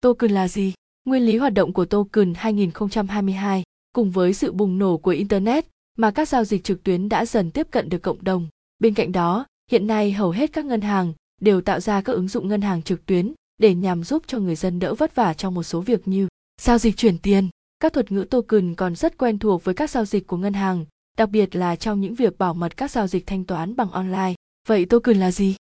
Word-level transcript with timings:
Token 0.00 0.30
là 0.30 0.48
gì? 0.48 0.72
Nguyên 1.04 1.22
lý 1.22 1.36
hoạt 1.36 1.54
động 1.54 1.72
của 1.72 1.84
token 1.84 2.34
2022 2.34 3.62
cùng 3.92 4.10
với 4.10 4.34
sự 4.34 4.52
bùng 4.52 4.78
nổ 4.78 4.96
của 4.96 5.10
internet 5.10 5.66
mà 5.96 6.10
các 6.10 6.28
giao 6.28 6.44
dịch 6.44 6.64
trực 6.64 6.82
tuyến 6.82 7.08
đã 7.08 7.26
dần 7.26 7.50
tiếp 7.50 7.66
cận 7.70 7.88
được 7.88 8.02
cộng 8.02 8.24
đồng. 8.24 8.48
Bên 8.78 8.94
cạnh 8.94 9.12
đó, 9.12 9.46
hiện 9.70 9.86
nay 9.86 10.12
hầu 10.12 10.30
hết 10.30 10.52
các 10.52 10.64
ngân 10.64 10.80
hàng 10.80 11.12
đều 11.40 11.60
tạo 11.60 11.80
ra 11.80 12.00
các 12.00 12.12
ứng 12.12 12.28
dụng 12.28 12.48
ngân 12.48 12.60
hàng 12.60 12.82
trực 12.82 13.06
tuyến 13.06 13.32
để 13.58 13.74
nhằm 13.74 14.04
giúp 14.04 14.22
cho 14.26 14.38
người 14.38 14.56
dân 14.56 14.78
đỡ 14.78 14.94
vất 14.94 15.14
vả 15.14 15.34
trong 15.34 15.54
một 15.54 15.62
số 15.62 15.80
việc 15.80 16.08
như 16.08 16.28
giao 16.60 16.78
dịch 16.78 16.96
chuyển 16.96 17.18
tiền. 17.18 17.48
Các 17.80 17.92
thuật 17.92 18.12
ngữ 18.12 18.24
token 18.30 18.74
còn 18.74 18.96
rất 18.96 19.18
quen 19.18 19.38
thuộc 19.38 19.64
với 19.64 19.74
các 19.74 19.90
giao 19.90 20.04
dịch 20.04 20.26
của 20.26 20.36
ngân 20.36 20.52
hàng, 20.52 20.84
đặc 21.18 21.30
biệt 21.30 21.56
là 21.56 21.76
trong 21.76 22.00
những 22.00 22.14
việc 22.14 22.38
bảo 22.38 22.54
mật 22.54 22.76
các 22.76 22.90
giao 22.90 23.06
dịch 23.06 23.26
thanh 23.26 23.44
toán 23.44 23.76
bằng 23.76 23.90
online. 23.90 24.34
Vậy 24.68 24.84
token 24.84 25.16
là 25.16 25.30
gì? 25.30 25.56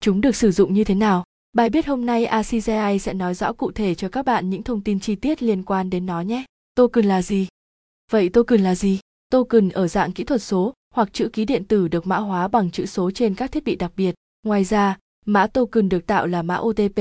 Chúng 0.00 0.20
được 0.20 0.36
sử 0.36 0.50
dụng 0.50 0.74
như 0.74 0.84
thế 0.84 0.94
nào? 0.94 1.24
Bài 1.56 1.70
viết 1.70 1.86
hôm 1.86 2.06
nay 2.06 2.24
ACGI 2.24 2.98
sẽ 3.00 3.14
nói 3.14 3.34
rõ 3.34 3.52
cụ 3.52 3.72
thể 3.72 3.94
cho 3.94 4.08
các 4.08 4.22
bạn 4.24 4.50
những 4.50 4.62
thông 4.62 4.80
tin 4.80 5.00
chi 5.00 5.14
tiết 5.14 5.42
liên 5.42 5.62
quan 5.62 5.90
đến 5.90 6.06
nó 6.06 6.20
nhé. 6.20 6.44
Token 6.74 7.04
là 7.04 7.22
gì? 7.22 7.46
Vậy 8.10 8.28
token 8.28 8.60
là 8.60 8.74
gì? 8.74 8.98
Token 9.30 9.68
ở 9.68 9.88
dạng 9.88 10.12
kỹ 10.12 10.24
thuật 10.24 10.42
số 10.42 10.74
hoặc 10.94 11.12
chữ 11.12 11.28
ký 11.32 11.44
điện 11.44 11.64
tử 11.64 11.88
được 11.88 12.06
mã 12.06 12.16
hóa 12.16 12.48
bằng 12.48 12.70
chữ 12.70 12.86
số 12.86 13.10
trên 13.10 13.34
các 13.34 13.52
thiết 13.52 13.64
bị 13.64 13.76
đặc 13.76 13.92
biệt. 13.96 14.14
Ngoài 14.42 14.64
ra, 14.64 14.98
mã 15.26 15.46
token 15.46 15.88
được 15.88 16.06
tạo 16.06 16.26
là 16.26 16.42
mã 16.42 16.56
OTP. 16.56 16.98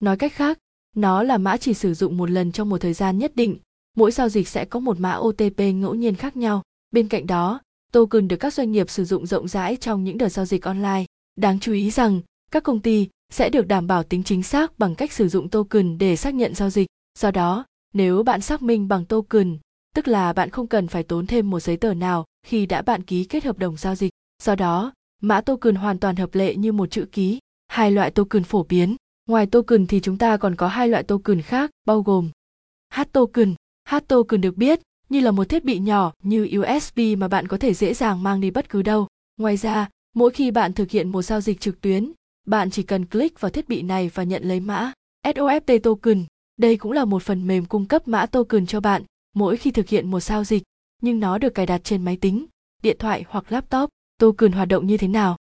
Nói 0.00 0.16
cách 0.16 0.32
khác, 0.32 0.58
nó 0.96 1.22
là 1.22 1.38
mã 1.38 1.56
chỉ 1.56 1.74
sử 1.74 1.94
dụng 1.94 2.16
một 2.16 2.30
lần 2.30 2.52
trong 2.52 2.68
một 2.68 2.80
thời 2.80 2.92
gian 2.92 3.18
nhất 3.18 3.36
định. 3.36 3.56
Mỗi 3.96 4.10
giao 4.10 4.28
dịch 4.28 4.48
sẽ 4.48 4.64
có 4.64 4.80
một 4.80 5.00
mã 5.00 5.12
OTP 5.12 5.58
ngẫu 5.58 5.94
nhiên 5.94 6.14
khác 6.14 6.36
nhau. 6.36 6.62
Bên 6.90 7.08
cạnh 7.08 7.26
đó, 7.26 7.60
token 7.92 8.28
được 8.28 8.36
các 8.36 8.54
doanh 8.54 8.72
nghiệp 8.72 8.90
sử 8.90 9.04
dụng 9.04 9.26
rộng 9.26 9.48
rãi 9.48 9.76
trong 9.76 10.04
những 10.04 10.18
đợt 10.18 10.28
giao 10.28 10.44
dịch 10.44 10.62
online. 10.62 11.04
Đáng 11.36 11.60
chú 11.60 11.72
ý 11.72 11.90
rằng, 11.90 12.20
các 12.50 12.62
công 12.62 12.80
ty 12.80 13.08
sẽ 13.34 13.50
được 13.50 13.68
đảm 13.68 13.86
bảo 13.86 14.02
tính 14.02 14.22
chính 14.22 14.42
xác 14.42 14.78
bằng 14.78 14.94
cách 14.94 15.12
sử 15.12 15.28
dụng 15.28 15.48
token 15.48 15.98
để 15.98 16.16
xác 16.16 16.34
nhận 16.34 16.54
giao 16.54 16.70
dịch. 16.70 16.86
Do 17.18 17.30
đó, 17.30 17.64
nếu 17.94 18.22
bạn 18.22 18.40
xác 18.40 18.62
minh 18.62 18.88
bằng 18.88 19.04
token, 19.04 19.58
tức 19.94 20.08
là 20.08 20.32
bạn 20.32 20.50
không 20.50 20.66
cần 20.66 20.88
phải 20.88 21.02
tốn 21.02 21.26
thêm 21.26 21.50
một 21.50 21.60
giấy 21.60 21.76
tờ 21.76 21.94
nào 21.94 22.24
khi 22.46 22.66
đã 22.66 22.82
bạn 22.82 23.02
ký 23.02 23.24
kết 23.24 23.44
hợp 23.44 23.58
đồng 23.58 23.76
giao 23.76 23.94
dịch. 23.94 24.10
Do 24.42 24.54
đó, 24.54 24.92
mã 25.22 25.40
token 25.40 25.74
hoàn 25.74 25.98
toàn 25.98 26.16
hợp 26.16 26.34
lệ 26.34 26.54
như 26.54 26.72
một 26.72 26.90
chữ 26.90 27.06
ký. 27.12 27.38
Hai 27.68 27.90
loại 27.90 28.10
token 28.10 28.44
phổ 28.44 28.62
biến. 28.62 28.96
Ngoài 29.28 29.46
token 29.46 29.86
thì 29.86 30.00
chúng 30.00 30.18
ta 30.18 30.36
còn 30.36 30.56
có 30.56 30.68
hai 30.68 30.88
loại 30.88 31.02
token 31.02 31.42
khác, 31.42 31.70
bao 31.86 32.02
gồm 32.02 32.30
H 32.94 33.00
token. 33.12 33.54
H 33.88 33.94
token 34.08 34.40
được 34.40 34.56
biết 34.56 34.80
như 35.08 35.20
là 35.20 35.30
một 35.30 35.48
thiết 35.48 35.64
bị 35.64 35.78
nhỏ 35.78 36.12
như 36.22 36.48
USB 36.58 37.00
mà 37.18 37.28
bạn 37.28 37.48
có 37.48 37.56
thể 37.56 37.74
dễ 37.74 37.94
dàng 37.94 38.22
mang 38.22 38.40
đi 38.40 38.50
bất 38.50 38.68
cứ 38.68 38.82
đâu. 38.82 39.06
Ngoài 39.36 39.56
ra, 39.56 39.88
mỗi 40.14 40.30
khi 40.30 40.50
bạn 40.50 40.72
thực 40.72 40.90
hiện 40.90 41.08
một 41.08 41.22
giao 41.22 41.40
dịch 41.40 41.60
trực 41.60 41.80
tuyến, 41.80 42.12
bạn 42.44 42.70
chỉ 42.70 42.82
cần 42.82 43.06
click 43.06 43.40
vào 43.40 43.50
thiết 43.50 43.68
bị 43.68 43.82
này 43.82 44.10
và 44.14 44.22
nhận 44.22 44.42
lấy 44.42 44.60
mã 44.60 44.92
SOFT 45.26 45.78
token. 45.78 46.24
Đây 46.56 46.76
cũng 46.76 46.92
là 46.92 47.04
một 47.04 47.22
phần 47.22 47.46
mềm 47.46 47.64
cung 47.64 47.86
cấp 47.86 48.08
mã 48.08 48.26
token 48.26 48.66
cho 48.66 48.80
bạn 48.80 49.02
mỗi 49.34 49.56
khi 49.56 49.70
thực 49.70 49.88
hiện 49.88 50.10
một 50.10 50.20
giao 50.20 50.44
dịch, 50.44 50.62
nhưng 51.02 51.20
nó 51.20 51.38
được 51.38 51.54
cài 51.54 51.66
đặt 51.66 51.84
trên 51.84 52.04
máy 52.04 52.16
tính, 52.16 52.46
điện 52.82 52.96
thoại 52.98 53.24
hoặc 53.28 53.52
laptop. 53.52 53.90
Token 54.18 54.52
hoạt 54.52 54.68
động 54.68 54.86
như 54.86 54.96
thế 54.96 55.08
nào? 55.08 55.36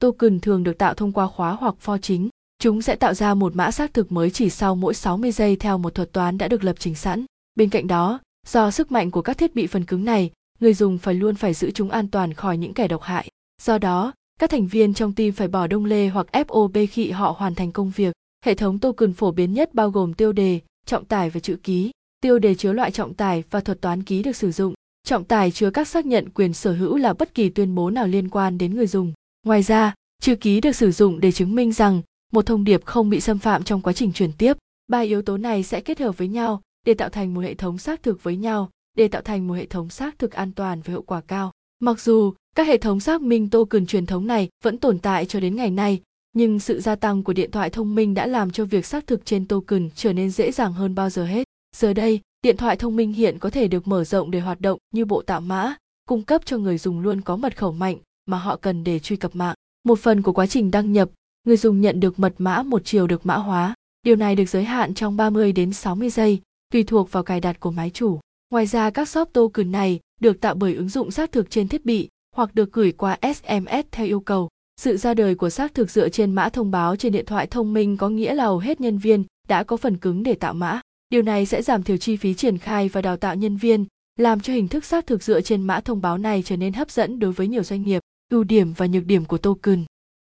Token 0.00 0.40
thường 0.40 0.64
được 0.64 0.78
tạo 0.78 0.94
thông 0.94 1.12
qua 1.12 1.26
khóa 1.26 1.52
hoặc 1.52 1.74
for 1.84 1.98
chính. 1.98 2.28
Chúng 2.58 2.82
sẽ 2.82 2.96
tạo 2.96 3.14
ra 3.14 3.34
một 3.34 3.56
mã 3.56 3.70
xác 3.70 3.94
thực 3.94 4.12
mới 4.12 4.30
chỉ 4.30 4.50
sau 4.50 4.74
mỗi 4.74 4.94
60 4.94 5.32
giây 5.32 5.56
theo 5.56 5.78
một 5.78 5.94
thuật 5.94 6.12
toán 6.12 6.38
đã 6.38 6.48
được 6.48 6.64
lập 6.64 6.76
trình 6.78 6.94
sẵn. 6.94 7.24
Bên 7.54 7.70
cạnh 7.70 7.86
đó, 7.86 8.20
do 8.46 8.70
sức 8.70 8.92
mạnh 8.92 9.10
của 9.10 9.22
các 9.22 9.38
thiết 9.38 9.54
bị 9.54 9.66
phần 9.66 9.84
cứng 9.84 10.04
này, 10.04 10.30
người 10.60 10.74
dùng 10.74 10.98
phải 10.98 11.14
luôn 11.14 11.34
phải 11.34 11.54
giữ 11.54 11.70
chúng 11.70 11.90
an 11.90 12.08
toàn 12.08 12.34
khỏi 12.34 12.56
những 12.58 12.74
kẻ 12.74 12.88
độc 12.88 13.02
hại. 13.02 13.28
Do 13.62 13.78
đó, 13.78 14.12
các 14.38 14.50
thành 14.50 14.66
viên 14.66 14.94
trong 14.94 15.12
team 15.12 15.32
phải 15.32 15.48
bỏ 15.48 15.66
đông 15.66 15.84
lê 15.84 16.08
hoặc 16.08 16.26
FOB 16.32 16.86
khi 16.90 17.10
họ 17.10 17.34
hoàn 17.38 17.54
thành 17.54 17.72
công 17.72 17.90
việc. 17.90 18.12
Hệ 18.44 18.54
thống 18.54 18.78
token 18.78 19.12
phổ 19.12 19.30
biến 19.30 19.52
nhất 19.52 19.74
bao 19.74 19.90
gồm 19.90 20.14
tiêu 20.14 20.32
đề, 20.32 20.60
trọng 20.86 21.04
tải 21.04 21.30
và 21.30 21.40
chữ 21.40 21.56
ký. 21.62 21.90
Tiêu 22.20 22.38
đề 22.38 22.54
chứa 22.54 22.72
loại 22.72 22.90
trọng 22.90 23.14
tải 23.14 23.44
và 23.50 23.60
thuật 23.60 23.80
toán 23.80 24.02
ký 24.02 24.22
được 24.22 24.36
sử 24.36 24.50
dụng. 24.50 24.74
Trọng 25.04 25.24
tải 25.24 25.50
chứa 25.50 25.70
các 25.70 25.88
xác 25.88 26.06
nhận 26.06 26.30
quyền 26.30 26.52
sở 26.52 26.72
hữu 26.72 26.96
là 26.96 27.12
bất 27.12 27.34
kỳ 27.34 27.48
tuyên 27.48 27.74
bố 27.74 27.90
nào 27.90 28.06
liên 28.06 28.28
quan 28.28 28.58
đến 28.58 28.74
người 28.74 28.86
dùng. 28.86 29.12
Ngoài 29.46 29.62
ra, 29.62 29.94
chữ 30.22 30.34
ký 30.34 30.60
được 30.60 30.72
sử 30.72 30.90
dụng 30.90 31.20
để 31.20 31.32
chứng 31.32 31.54
minh 31.54 31.72
rằng 31.72 32.02
một 32.32 32.46
thông 32.46 32.64
điệp 32.64 32.84
không 32.84 33.10
bị 33.10 33.20
xâm 33.20 33.38
phạm 33.38 33.62
trong 33.62 33.80
quá 33.80 33.92
trình 33.92 34.12
truyền 34.12 34.32
tiếp. 34.32 34.56
Ba 34.88 35.00
yếu 35.00 35.22
tố 35.22 35.36
này 35.36 35.62
sẽ 35.62 35.80
kết 35.80 36.00
hợp 36.00 36.18
với 36.18 36.28
nhau 36.28 36.60
để 36.86 36.94
tạo 36.94 37.08
thành 37.08 37.34
một 37.34 37.40
hệ 37.40 37.54
thống 37.54 37.78
xác 37.78 38.02
thực 38.02 38.22
với 38.22 38.36
nhau, 38.36 38.70
để 38.96 39.08
tạo 39.08 39.22
thành 39.22 39.46
một 39.46 39.54
hệ 39.54 39.66
thống 39.66 39.90
xác 39.90 40.18
thực 40.18 40.32
an 40.32 40.52
toàn 40.52 40.80
và 40.80 40.90
hiệu 40.90 41.02
quả 41.02 41.20
cao. 41.20 41.52
Mặc 41.80 42.00
dù 42.00 42.32
các 42.56 42.66
hệ 42.66 42.78
thống 42.78 43.00
xác 43.00 43.22
minh 43.22 43.50
token 43.50 43.86
truyền 43.86 44.06
thống 44.06 44.26
này 44.26 44.48
vẫn 44.64 44.78
tồn 44.78 44.98
tại 44.98 45.26
cho 45.26 45.40
đến 45.40 45.56
ngày 45.56 45.70
nay, 45.70 46.00
nhưng 46.32 46.60
sự 46.60 46.80
gia 46.80 46.94
tăng 46.94 47.22
của 47.22 47.32
điện 47.32 47.50
thoại 47.50 47.70
thông 47.70 47.94
minh 47.94 48.14
đã 48.14 48.26
làm 48.26 48.50
cho 48.50 48.64
việc 48.64 48.86
xác 48.86 49.06
thực 49.06 49.26
trên 49.26 49.46
token 49.46 49.90
trở 49.94 50.12
nên 50.12 50.30
dễ 50.30 50.52
dàng 50.52 50.72
hơn 50.72 50.94
bao 50.94 51.10
giờ 51.10 51.24
hết. 51.24 51.48
Giờ 51.76 51.92
đây, 51.92 52.20
điện 52.42 52.56
thoại 52.56 52.76
thông 52.76 52.96
minh 52.96 53.12
hiện 53.12 53.38
có 53.38 53.50
thể 53.50 53.68
được 53.68 53.88
mở 53.88 54.04
rộng 54.04 54.30
để 54.30 54.40
hoạt 54.40 54.60
động 54.60 54.78
như 54.94 55.04
bộ 55.04 55.22
tạo 55.22 55.40
mã, 55.40 55.76
cung 56.08 56.22
cấp 56.22 56.42
cho 56.44 56.58
người 56.58 56.78
dùng 56.78 57.00
luôn 57.00 57.20
có 57.20 57.36
mật 57.36 57.56
khẩu 57.56 57.72
mạnh 57.72 57.96
mà 58.26 58.38
họ 58.38 58.56
cần 58.56 58.84
để 58.84 58.98
truy 58.98 59.16
cập 59.16 59.36
mạng. 59.36 59.54
Một 59.84 59.98
phần 59.98 60.22
của 60.22 60.32
quá 60.32 60.46
trình 60.46 60.70
đăng 60.70 60.92
nhập, 60.92 61.10
người 61.44 61.56
dùng 61.56 61.80
nhận 61.80 62.00
được 62.00 62.18
mật 62.18 62.34
mã 62.38 62.62
một 62.62 62.82
chiều 62.84 63.06
được 63.06 63.26
mã 63.26 63.36
hóa. 63.36 63.74
Điều 64.02 64.16
này 64.16 64.36
được 64.36 64.48
giới 64.48 64.64
hạn 64.64 64.94
trong 64.94 65.16
30 65.16 65.52
đến 65.52 65.72
60 65.72 66.10
giây, 66.10 66.40
tùy 66.72 66.84
thuộc 66.84 67.12
vào 67.12 67.22
cài 67.22 67.40
đặt 67.40 67.60
của 67.60 67.70
máy 67.70 67.90
chủ. 67.94 68.20
Ngoài 68.50 68.66
ra 68.66 68.90
các 68.90 69.08
shop 69.08 69.32
token 69.32 69.72
này 69.72 70.00
được 70.20 70.40
tạo 70.40 70.54
bởi 70.54 70.74
ứng 70.74 70.88
dụng 70.88 71.10
xác 71.10 71.32
thực 71.32 71.50
trên 71.50 71.68
thiết 71.68 71.84
bị 71.84 72.08
hoặc 72.36 72.54
được 72.54 72.72
gửi 72.72 72.92
qua 72.92 73.18
SMS 73.22 73.86
theo 73.90 74.06
yêu 74.06 74.20
cầu. 74.20 74.48
Sự 74.80 74.96
ra 74.96 75.14
đời 75.14 75.34
của 75.34 75.50
xác 75.50 75.74
thực 75.74 75.90
dựa 75.90 76.08
trên 76.08 76.32
mã 76.32 76.48
thông 76.48 76.70
báo 76.70 76.96
trên 76.96 77.12
điện 77.12 77.26
thoại 77.26 77.46
thông 77.46 77.74
minh 77.74 77.96
có 77.96 78.08
nghĩa 78.08 78.34
là 78.34 78.44
hầu 78.44 78.58
hết 78.58 78.80
nhân 78.80 78.98
viên 78.98 79.24
đã 79.48 79.64
có 79.64 79.76
phần 79.76 79.96
cứng 79.96 80.22
để 80.22 80.34
tạo 80.34 80.54
mã. 80.54 80.80
Điều 81.10 81.22
này 81.22 81.46
sẽ 81.46 81.62
giảm 81.62 81.82
thiểu 81.82 81.96
chi 81.96 82.16
phí 82.16 82.34
triển 82.34 82.58
khai 82.58 82.88
và 82.88 83.02
đào 83.02 83.16
tạo 83.16 83.34
nhân 83.34 83.56
viên, 83.56 83.84
làm 84.18 84.40
cho 84.40 84.52
hình 84.52 84.68
thức 84.68 84.84
xác 84.84 85.06
thực 85.06 85.22
dựa 85.22 85.40
trên 85.40 85.62
mã 85.62 85.80
thông 85.80 86.00
báo 86.00 86.18
này 86.18 86.42
trở 86.42 86.56
nên 86.56 86.72
hấp 86.72 86.90
dẫn 86.90 87.18
đối 87.18 87.32
với 87.32 87.48
nhiều 87.48 87.62
doanh 87.62 87.82
nghiệp. 87.82 88.02
Ưu 88.30 88.44
điểm 88.44 88.72
và 88.72 88.86
nhược 88.86 89.04
điểm 89.04 89.24
của 89.24 89.38
token. 89.38 89.84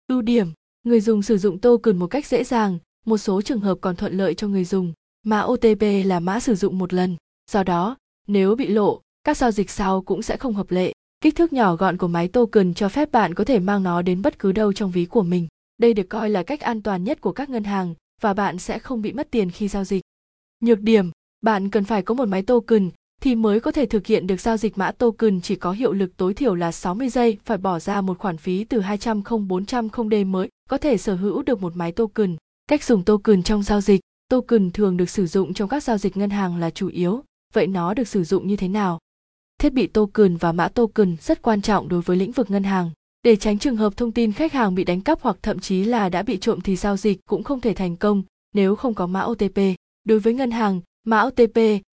Ưu 0.08 0.22
điểm, 0.22 0.48
người 0.84 1.02
dùng 1.02 1.22
sử 1.22 1.38
dụng 1.38 1.60
token 1.60 1.98
một 1.98 2.08
cách 2.08 2.26
dễ 2.26 2.44
dàng, 2.44 2.78
một 3.06 3.18
số 3.18 3.42
trường 3.42 3.60
hợp 3.60 3.78
còn 3.82 3.96
thuận 3.96 4.18
lợi 4.18 4.34
cho 4.34 4.48
người 4.48 4.66
dùng. 4.66 4.94
Mã 5.24 5.42
OTP 5.42 5.82
là 6.06 6.20
mã 6.20 6.40
sử 6.40 6.56
dụng 6.56 6.78
một 6.78 6.94
lần, 6.94 7.16
do 7.52 7.64
đó, 7.64 7.98
nếu 8.28 8.56
bị 8.56 8.68
lộ, 8.68 9.02
các 9.24 9.38
giao 9.38 9.52
dịch 9.52 9.70
sau 9.70 10.02
cũng 10.02 10.22
sẽ 10.22 10.38
không 10.38 10.54
hợp 10.54 10.72
lệ. 10.72 10.94
Kích 11.22 11.36
thước 11.36 11.54
nhỏ 11.54 11.76
gọn 11.76 11.98
của 11.98 12.08
máy 12.08 12.28
token 12.28 12.74
cho 12.74 12.90
phép 12.90 13.12
bạn 13.12 13.34
có 13.34 13.44
thể 13.44 13.60
mang 13.60 13.84
nó 13.84 14.02
đến 14.02 14.22
bất 14.22 14.40
cứ 14.40 14.52
đâu 14.52 14.74
trong 14.74 14.92
ví 14.92 15.06
của 15.06 15.24
mình. 15.24 15.48
Đây 15.78 15.94
được 15.94 16.10
coi 16.10 16.30
là 16.30 16.44
cách 16.44 16.60
an 16.60 16.82
toàn 16.82 17.04
nhất 17.04 17.22
của 17.22 17.32
các 17.32 17.50
ngân 17.50 17.64
hàng 17.64 17.94
và 18.22 18.34
bạn 18.34 18.58
sẽ 18.58 18.80
không 18.80 19.02
bị 19.02 19.14
mất 19.14 19.32
tiền 19.32 19.52
khi 19.52 19.68
giao 19.68 19.84
dịch. 19.84 20.02
Nhược 20.60 20.80
điểm, 20.80 21.12
bạn 21.42 21.70
cần 21.70 21.84
phải 21.84 22.02
có 22.02 22.14
một 22.14 22.28
máy 22.28 22.42
token 22.42 22.90
thì 23.22 23.36
mới 23.36 23.60
có 23.60 23.72
thể 23.72 23.86
thực 23.86 24.08
hiện 24.08 24.28
được 24.28 24.42
giao 24.42 24.58
dịch 24.58 24.78
mã 24.78 24.92
token 24.92 25.42
chỉ 25.42 25.56
có 25.56 25.72
hiệu 25.72 25.94
lực 25.94 26.18
tối 26.18 26.34
thiểu 26.34 26.56
là 26.56 26.72
60 26.72 27.10
giây, 27.10 27.38
phải 27.46 27.58
bỏ 27.58 27.80
ra 27.80 28.02
một 28.02 28.18
khoản 28.18 28.38
phí 28.38 28.64
từ 28.64 28.80
200 28.80 29.22
không 29.22 29.48
400 29.48 29.90
không 29.90 30.10
D 30.10 30.14
mới 30.26 30.50
có 30.70 30.78
thể 30.78 30.98
sở 30.98 31.16
hữu 31.16 31.44
được 31.44 31.62
một 31.62 31.76
máy 31.76 31.92
token. 31.92 32.36
Cách 32.68 32.84
dùng 32.84 33.04
token 33.04 33.44
trong 33.44 33.64
giao 33.64 33.82
dịch, 33.82 34.02
token 34.30 34.72
thường 34.72 34.98
được 34.98 35.10
sử 35.10 35.28
dụng 35.28 35.54
trong 35.54 35.70
các 35.70 35.84
giao 35.84 35.98
dịch 35.98 36.18
ngân 36.18 36.30
hàng 36.30 36.58
là 36.58 36.70
chủ 36.70 36.88
yếu, 36.88 37.24
vậy 37.54 37.68
nó 37.68 37.94
được 37.94 38.08
sử 38.08 38.24
dụng 38.24 38.48
như 38.48 38.56
thế 38.56 38.68
nào? 38.68 39.00
Thiết 39.60 39.74
bị 39.74 39.88
token 39.88 40.38
và 40.38 40.52
mã 40.52 40.68
token 40.68 41.18
rất 41.22 41.42
quan 41.42 41.62
trọng 41.62 41.90
đối 41.90 42.02
với 42.02 42.18
lĩnh 42.18 42.32
vực 42.32 42.52
ngân 42.52 42.64
hàng. 42.64 42.92
Để 43.24 43.36
tránh 43.36 43.60
trường 43.60 43.78
hợp 43.78 43.98
thông 43.98 44.12
tin 44.12 44.32
khách 44.32 44.54
hàng 44.54 44.76
bị 44.76 44.84
đánh 44.84 45.02
cắp 45.02 45.22
hoặc 45.22 45.38
thậm 45.42 45.60
chí 45.60 45.84
là 45.84 46.10
đã 46.10 46.24
bị 46.24 46.38
trộm 46.38 46.62
thì 46.62 46.76
giao 46.76 46.98
dịch 46.98 47.20
cũng 47.26 47.44
không 47.44 47.62
thể 47.62 47.74
thành 47.74 47.98
công 47.98 48.24
nếu 48.54 48.76
không 48.76 48.94
có 48.94 49.08
mã 49.08 49.22
OTP. 49.22 49.58
Đối 50.04 50.20
với 50.20 50.34
ngân 50.34 50.52
hàng, 50.52 50.82
mã 51.04 51.22
OTP 51.22 51.58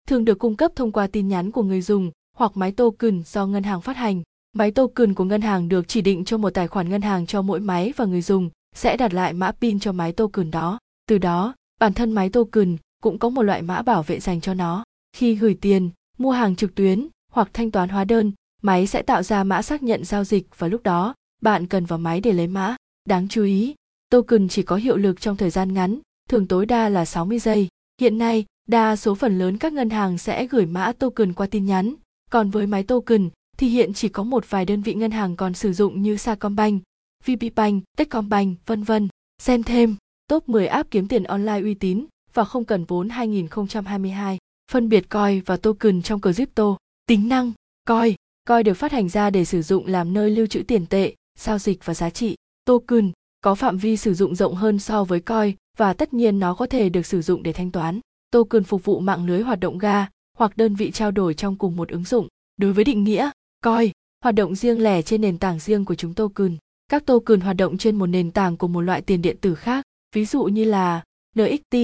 thường 0.08 0.26
được 0.26 0.40
cung 0.40 0.56
cấp 0.56 0.72
thông 0.76 0.92
qua 0.92 1.08
tin 1.08 1.28
nhắn 1.28 1.52
của 1.52 1.64
người 1.64 1.82
dùng 1.82 2.12
hoặc 2.38 2.58
máy 2.58 2.72
token 2.72 3.24
do 3.24 3.46
ngân 3.46 3.64
hàng 3.64 3.82
phát 3.82 3.98
hành. 3.98 4.22
Máy 4.54 4.72
token 4.72 5.14
của 5.14 5.24
ngân 5.24 5.42
hàng 5.42 5.70
được 5.70 5.88
chỉ 5.88 6.02
định 6.02 6.26
cho 6.26 6.38
một 6.38 6.50
tài 6.50 6.68
khoản 6.68 6.90
ngân 6.90 7.02
hàng 7.02 7.26
cho 7.26 7.42
mỗi 7.42 7.60
máy 7.60 7.94
và 7.96 8.06
người 8.06 8.22
dùng 8.22 8.50
sẽ 8.76 8.98
đặt 8.98 9.14
lại 9.14 9.34
mã 9.34 9.52
pin 9.52 9.80
cho 9.80 9.92
máy 9.92 10.12
token 10.12 10.52
đó. 10.52 10.80
Từ 11.08 11.18
đó, 11.18 11.54
bản 11.80 11.94
thân 11.94 12.12
máy 12.12 12.30
token 12.30 12.78
cũng 13.02 13.20
có 13.20 13.30
một 13.30 13.42
loại 13.42 13.62
mã 13.62 13.82
bảo 13.82 14.04
vệ 14.04 14.20
dành 14.20 14.42
cho 14.42 14.54
nó. 14.54 14.84
Khi 15.14 15.36
gửi 15.36 15.58
tiền, 15.62 15.90
mua 16.18 16.32
hàng 16.32 16.56
trực 16.56 16.76
tuyến 16.76 17.08
hoặc 17.32 17.50
thanh 17.54 17.72
toán 17.72 17.90
hóa 17.90 18.04
đơn, 18.04 18.32
máy 18.62 18.88
sẽ 18.88 19.02
tạo 19.02 19.24
ra 19.24 19.44
mã 19.44 19.62
xác 19.62 19.84
nhận 19.84 20.04
giao 20.04 20.24
dịch 20.24 20.48
và 20.58 20.68
lúc 20.68 20.84
đó, 20.84 21.16
bạn 21.42 21.68
cần 21.68 21.86
vào 21.86 22.00
máy 22.00 22.22
để 22.22 22.32
lấy 22.32 22.48
mã. 22.48 22.76
Đáng 23.10 23.28
chú 23.28 23.44
ý, 23.44 23.76
token 24.10 24.48
chỉ 24.48 24.64
có 24.64 24.76
hiệu 24.76 24.98
lực 24.98 25.22
trong 25.22 25.38
thời 25.38 25.50
gian 25.50 25.74
ngắn, 25.74 26.00
thường 26.30 26.48
tối 26.48 26.66
đa 26.66 26.90
là 26.90 27.06
60 27.06 27.40
giây. 27.40 27.68
Hiện 28.02 28.18
nay, 28.18 28.46
đa 28.68 28.96
số 28.96 29.16
phần 29.16 29.40
lớn 29.40 29.58
các 29.58 29.74
ngân 29.74 29.90
hàng 29.90 30.18
sẽ 30.18 30.48
gửi 30.48 30.66
mã 30.66 30.92
token 30.92 31.34
qua 31.34 31.48
tin 31.48 31.66
nhắn, 31.66 31.96
còn 32.32 32.50
với 32.50 32.68
máy 32.68 32.84
token 32.84 33.30
thì 33.58 33.68
hiện 33.68 33.94
chỉ 33.94 34.10
có 34.10 34.24
một 34.24 34.50
vài 34.50 34.66
đơn 34.66 34.82
vị 34.82 34.94
ngân 34.94 35.12
hàng 35.12 35.36
còn 35.36 35.54
sử 35.54 35.74
dụng 35.74 36.02
như 36.02 36.18
Sacombank, 36.18 36.84
VPBank, 37.26 37.84
Techcombank, 37.98 38.58
vân 38.66 38.84
vân. 38.84 39.08
Xem 39.42 39.64
thêm, 39.64 39.96
top 40.28 40.50
10 40.50 40.68
app 40.68 40.92
kiếm 40.92 41.08
tiền 41.08 41.24
online 41.24 41.62
uy 41.62 41.74
tín 41.74 42.06
và 42.34 42.44
không 42.44 42.66
cần 42.66 42.86
vốn 42.86 43.10
2022. 43.10 44.38
Phân 44.72 44.90
biệt 44.90 45.10
coin 45.10 45.42
và 45.46 45.58
token 45.58 46.02
trong 46.02 46.22
crypto. 46.22 46.78
Tính 47.06 47.30
năng, 47.30 47.52
coin. 47.88 48.16
Coin 48.48 48.64
được 48.64 48.74
phát 48.74 48.92
hành 48.92 49.10
ra 49.10 49.30
để 49.30 49.46
sử 49.46 49.62
dụng 49.62 49.88
làm 49.88 50.14
nơi 50.14 50.30
lưu 50.30 50.48
trữ 50.48 50.64
tiền 50.68 50.86
tệ, 50.86 51.16
giao 51.40 51.58
dịch 51.60 51.86
và 51.86 51.94
giá 51.94 52.10
trị. 52.10 52.36
Token, 52.66 53.12
có 53.42 53.56
phạm 53.56 53.78
vi 53.78 53.98
sử 53.98 54.14
dụng 54.14 54.36
rộng 54.36 54.56
hơn 54.56 54.80
so 54.80 55.04
với 55.04 55.20
coi 55.20 55.56
và 55.78 55.94
tất 55.94 56.14
nhiên 56.14 56.40
nó 56.40 56.54
có 56.54 56.66
thể 56.66 56.90
được 56.90 57.06
sử 57.06 57.22
dụng 57.22 57.44
để 57.44 57.54
thanh 57.54 57.72
toán. 57.72 58.00
Token 58.32 58.64
phục 58.64 58.86
vụ 58.86 59.00
mạng 59.00 59.26
lưới 59.26 59.42
hoạt 59.42 59.60
động 59.60 59.78
ga 59.78 60.08
hoặc 60.38 60.58
đơn 60.58 60.76
vị 60.76 60.92
trao 60.92 61.12
đổi 61.12 61.34
trong 61.34 61.56
cùng 61.56 61.76
một 61.76 61.90
ứng 61.90 62.04
dụng. 62.04 62.28
Đối 62.58 62.74
với 62.74 62.84
định 62.84 63.04
nghĩa, 63.04 63.30
coi 63.64 63.92
hoạt 64.24 64.36
động 64.36 64.56
riêng 64.56 64.84
lẻ 64.84 65.02
trên 65.02 65.22
nền 65.22 65.38
tảng 65.38 65.60
riêng 65.60 65.86
của 65.86 65.96
chúng 65.96 66.14
token. 66.14 66.58
Các 66.88 67.06
token 67.06 67.42
hoạt 67.42 67.56
động 67.56 67.78
trên 67.78 67.96
một 67.96 68.08
nền 68.08 68.32
tảng 68.32 68.58
của 68.58 68.68
một 68.68 68.82
loại 68.82 69.02
tiền 69.02 69.22
điện 69.22 69.38
tử 69.42 69.56
khác, 69.56 69.86
ví 70.16 70.26
dụ 70.26 70.44
như 70.44 70.64
là 70.64 71.04
NXT, 71.36 71.76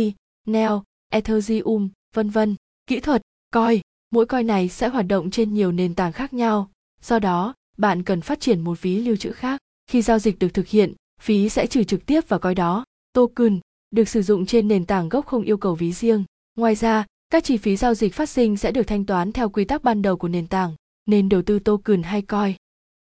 NEO, 0.46 0.84
Ethereum, 1.10 1.90
vân 2.16 2.30
vân. 2.30 2.56
Kỹ 2.88 3.00
thuật, 3.00 3.22
coi, 3.54 3.82
mỗi 4.12 4.26
coi 4.26 4.44
này 4.44 4.70
sẽ 4.70 4.88
hoạt 4.88 5.06
động 5.08 5.32
trên 5.32 5.54
nhiều 5.54 5.72
nền 5.72 5.96
tảng 5.96 6.12
khác 6.12 6.34
nhau, 6.34 6.72
do 7.02 7.20
đó, 7.20 7.54
bạn 7.78 8.04
cần 8.04 8.22
phát 8.22 8.40
triển 8.40 8.62
một 8.62 8.82
ví 8.82 9.00
lưu 9.00 9.16
trữ 9.16 9.32
khác. 9.32 9.62
Khi 9.88 10.02
giao 10.02 10.20
dịch 10.20 10.40
được 10.40 10.54
thực 10.54 10.68
hiện, 10.68 10.94
phí 11.22 11.50
sẽ 11.50 11.68
trừ 11.68 11.84
trực 11.84 12.06
tiếp 12.06 12.30
vào 12.30 12.40
coi 12.40 12.56
đó. 12.56 12.86
Token 13.14 13.60
được 13.92 14.10
sử 14.10 14.22
dụng 14.22 14.46
trên 14.46 14.68
nền 14.68 14.86
tảng 14.86 15.10
gốc 15.10 15.26
không 15.26 15.44
yêu 15.44 15.58
cầu 15.58 15.76
ví 15.76 15.92
riêng. 15.92 16.24
Ngoài 16.56 16.76
ra, 16.76 17.06
các 17.30 17.44
chi 17.44 17.58
phí 17.58 17.76
giao 17.76 17.94
dịch 17.94 18.14
phát 18.14 18.30
sinh 18.30 18.58
sẽ 18.58 18.72
được 18.72 18.84
thanh 18.84 19.06
toán 19.06 19.32
theo 19.32 19.50
quy 19.50 19.66
tắc 19.66 19.84
ban 19.84 20.02
đầu 20.02 20.18
của 20.18 20.28
nền 20.28 20.48
tảng, 20.48 20.76
nên 21.06 21.30
đầu 21.30 21.42
tư 21.42 21.60
token 21.60 22.04
hay 22.04 22.22
coi. 22.22 22.56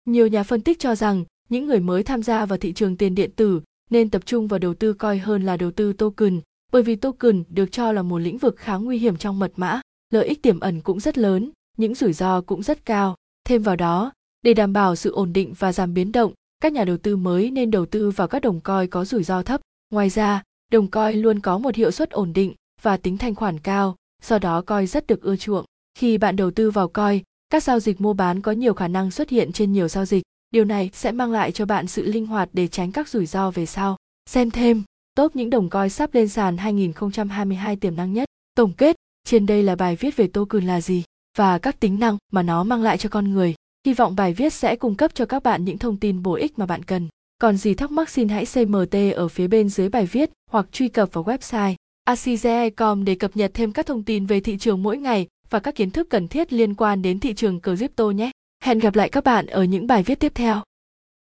Nhiều 0.05 0.27
nhà 0.27 0.43
phân 0.43 0.61
tích 0.61 0.79
cho 0.79 0.95
rằng, 0.95 1.25
những 1.49 1.67
người 1.67 1.81
mới 1.81 2.03
tham 2.03 2.23
gia 2.23 2.47
vào 2.47 2.59
thị 2.59 2.73
trường 2.73 2.97
tiền 2.97 3.15
điện 3.15 3.31
tử 3.37 3.61
nên 3.91 4.11
tập 4.11 4.27
trung 4.27 4.47
vào 4.47 4.59
đầu 4.59 4.75
tư 4.75 4.93
coi 4.93 5.19
hơn 5.19 5.43
là 5.43 5.57
đầu 5.57 5.71
tư 5.71 5.93
token, 5.93 6.41
bởi 6.73 6.83
vì 6.83 6.97
token 6.97 7.45
được 7.49 7.73
cho 7.73 7.93
là 7.93 8.03
một 8.03 8.19
lĩnh 8.19 8.39
vực 8.39 8.57
khá 8.57 8.77
nguy 8.77 8.99
hiểm 8.99 9.17
trong 9.17 9.39
mật 9.39 9.53
mã, 9.57 9.81
lợi 10.11 10.27
ích 10.27 10.43
tiềm 10.43 10.61
ẩn 10.61 10.81
cũng 10.81 11.01
rất 11.01 11.19
lớn, 11.19 11.51
những 11.77 11.95
rủi 11.95 12.13
ro 12.13 12.41
cũng 12.41 12.63
rất 12.63 12.85
cao. 12.85 13.17
Thêm 13.45 13.63
vào 13.63 13.77
đó, 13.77 14.13
để 14.43 14.55
đảm 14.55 14.73
bảo 14.73 14.97
sự 14.97 15.13
ổn 15.13 15.33
định 15.33 15.55
và 15.59 15.73
giảm 15.73 15.95
biến 15.95 16.13
động, 16.13 16.33
các 16.61 16.73
nhà 16.73 16.85
đầu 16.85 16.97
tư 16.97 17.17
mới 17.17 17.51
nên 17.51 17.71
đầu 17.71 17.87
tư 17.87 18.11
vào 18.11 18.29
các 18.29 18.43
đồng 18.43 18.61
coi 18.61 18.87
có 18.87 19.05
rủi 19.05 19.25
ro 19.25 19.43
thấp. 19.43 19.61
Ngoài 19.91 20.09
ra, 20.09 20.43
đồng 20.73 20.91
coi 20.91 21.15
luôn 21.15 21.41
có 21.41 21.59
một 21.59 21.75
hiệu 21.75 21.91
suất 21.91 22.11
ổn 22.11 22.33
định 22.33 22.55
và 22.83 22.97
tính 22.97 23.19
thanh 23.19 23.35
khoản 23.35 23.59
cao, 23.59 23.97
do 24.23 24.39
đó 24.39 24.63
coi 24.63 24.87
rất 24.87 25.07
được 25.07 25.23
ưa 25.23 25.37
chuộng. 25.37 25.65
Khi 25.99 26.19
bạn 26.19 26.37
đầu 26.37 26.51
tư 26.51 26.71
vào 26.71 26.89
coi, 26.89 27.23
các 27.51 27.63
giao 27.63 27.81
dịch 27.81 28.01
mua 28.01 28.13
bán 28.13 28.41
có 28.41 28.53
nhiều 28.53 28.75
khả 28.75 28.89
năng 28.89 29.11
xuất 29.11 29.31
hiện 29.31 29.53
trên 29.53 29.73
nhiều 29.73 29.89
giao 29.89 30.05
dịch. 30.05 30.23
Điều 30.51 30.65
này 30.65 30.91
sẽ 30.93 31.13
mang 31.13 31.33
lại 31.33 31.53
cho 31.53 31.67
bạn 31.67 31.87
sự 31.87 32.03
linh 32.07 32.27
hoạt 32.27 32.49
để 32.53 32.69
tránh 32.69 32.93
các 32.93 33.09
rủi 33.09 33.27
ro 33.27 33.51
về 33.51 33.67
sau. 33.67 33.97
Xem 34.31 34.51
thêm, 34.51 34.83
top 35.17 35.37
những 35.37 35.51
đồng 35.51 35.69
coi 35.69 35.91
sắp 35.91 36.15
lên 36.15 36.29
sàn 36.29 36.57
2022 36.57 37.77
tiềm 37.77 37.97
năng 37.97 38.13
nhất. 38.13 38.29
Tổng 38.55 38.73
kết, 38.73 38.97
trên 39.25 39.47
đây 39.47 39.63
là 39.63 39.77
bài 39.77 39.97
viết 39.97 40.17
về 40.17 40.27
token 40.27 40.67
là 40.67 40.81
gì 40.81 41.03
và 41.39 41.59
các 41.59 41.81
tính 41.81 42.01
năng 42.01 42.17
mà 42.33 42.43
nó 42.43 42.65
mang 42.65 42.83
lại 42.83 42.99
cho 42.99 43.09
con 43.09 43.33
người. 43.33 43.55
Hy 43.87 43.95
vọng 43.95 44.17
bài 44.17 44.33
viết 44.33 44.53
sẽ 44.53 44.77
cung 44.77 44.95
cấp 44.95 45.15
cho 45.15 45.27
các 45.27 45.43
bạn 45.43 45.65
những 45.65 45.79
thông 45.79 45.97
tin 45.97 46.23
bổ 46.23 46.35
ích 46.35 46.59
mà 46.59 46.67
bạn 46.67 46.83
cần. 46.83 47.09
Còn 47.39 47.57
gì 47.57 47.75
thắc 47.75 47.91
mắc 47.91 48.11
xin 48.11 48.29
hãy 48.29 48.45
CMT 48.55 48.97
ở 49.15 49.29
phía 49.29 49.47
bên 49.47 49.69
dưới 49.69 49.89
bài 49.89 50.07
viết 50.07 50.31
hoặc 50.51 50.67
truy 50.73 50.89
cập 50.89 51.13
vào 51.13 51.25
website 51.25 51.75
acize.com 52.09 53.05
để 53.05 53.15
cập 53.15 53.37
nhật 53.37 53.51
thêm 53.55 53.73
các 53.73 53.87
thông 53.87 54.03
tin 54.03 54.27
về 54.27 54.41
thị 54.41 54.59
trường 54.59 54.83
mỗi 54.83 54.99
ngày 54.99 55.27
và 55.51 55.59
các 55.59 55.75
kiến 55.75 55.91
thức 55.91 56.07
cần 56.11 56.29
thiết 56.29 56.53
liên 56.53 56.75
quan 56.75 57.03
đến 57.03 57.21
thị 57.21 57.35
trường 57.35 57.61
crypto 57.61 58.11
nhé. 58.11 58.31
Hẹn 58.65 58.79
gặp 58.79 58.95
lại 58.95 59.09
các 59.09 59.25
bạn 59.25 59.47
ở 59.47 59.65
những 59.65 59.87
bài 59.87 60.03
viết 60.03 60.21
tiếp 60.21 60.33
theo. 60.35 60.63